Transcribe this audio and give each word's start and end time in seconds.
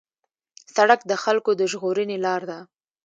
سړک 0.75 0.99
د 1.07 1.13
خلکو 1.23 1.51
د 1.59 1.61
ژغورنې 1.71 2.17
لار 2.25 2.41
ده. 2.49 2.59